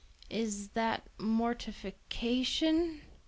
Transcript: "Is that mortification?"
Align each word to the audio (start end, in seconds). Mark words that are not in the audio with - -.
"Is 0.31 0.69
that 0.69 1.05
mortification?" 1.19 3.01